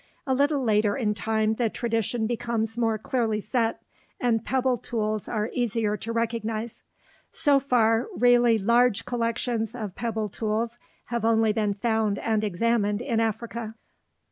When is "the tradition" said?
1.53-2.25